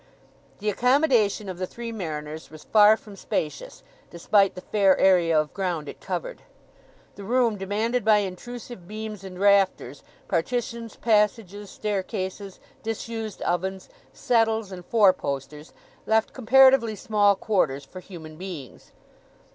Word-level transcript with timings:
The 0.57 0.71
accommodation 0.71 1.47
of 1.47 1.59
the 1.59 1.67
Three 1.67 1.91
Mariners 1.91 2.49
was 2.49 2.63
far 2.63 2.97
from 2.97 3.15
spacious, 3.15 3.83
despite 4.09 4.55
the 4.55 4.61
fair 4.61 4.97
area 4.97 5.39
of 5.39 5.53
ground 5.53 5.87
it 5.87 6.01
covered. 6.01 6.41
The 7.13 7.23
room 7.23 7.55
demanded 7.55 8.03
by 8.03 8.17
intrusive 8.17 8.87
beams 8.87 9.23
and 9.23 9.39
rafters, 9.39 10.01
partitions, 10.27 10.95
passages, 10.95 11.69
staircases, 11.69 12.59
disused 12.81 13.43
ovens, 13.43 13.89
settles, 14.11 14.71
and 14.71 14.83
four 14.83 15.13
posters, 15.13 15.71
left 16.07 16.33
comparatively 16.33 16.95
small 16.95 17.35
quarters 17.35 17.85
for 17.85 17.99
human 17.99 18.37
beings. 18.37 18.93